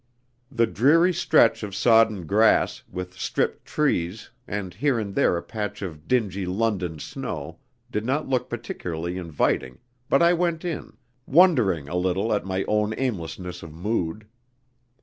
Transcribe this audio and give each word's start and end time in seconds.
The 0.51 0.65
dreary 0.65 1.13
stretch 1.13 1.61
of 1.61 1.75
sodden 1.75 2.25
grass, 2.25 2.81
with 2.91 3.13
stripped 3.13 3.65
trees, 3.67 4.31
and 4.47 4.73
here 4.73 4.97
and 4.97 5.13
there 5.13 5.37
a 5.37 5.43
patch 5.43 5.83
of 5.83 6.07
dingy 6.07 6.43
London 6.47 6.97
snow, 6.97 7.59
did 7.91 8.03
not 8.03 8.27
look 8.27 8.49
particularly 8.49 9.17
inviting, 9.19 9.77
but 10.09 10.23
I 10.23 10.33
went 10.33 10.65
in, 10.65 10.97
wondering 11.27 11.87
a 11.87 11.95
little 11.95 12.33
at 12.33 12.45
my 12.45 12.63
own 12.63 12.95
aimlessness 12.97 13.61
of 13.61 13.73
mood. 13.75 14.25